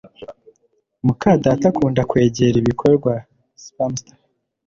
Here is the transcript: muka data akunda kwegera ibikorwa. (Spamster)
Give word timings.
muka 1.05 1.29
data 1.43 1.65
akunda 1.71 2.01
kwegera 2.09 2.55
ibikorwa. 2.63 3.13
(Spamster) 3.63 4.17